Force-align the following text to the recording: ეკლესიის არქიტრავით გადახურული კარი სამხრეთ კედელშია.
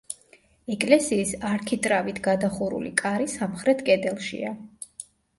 ეკლესიის 0.75 1.33
არქიტრავით 1.49 2.21
გადახურული 2.27 2.93
კარი 3.01 3.27
სამხრეთ 3.33 3.83
კედელშია. 3.91 4.55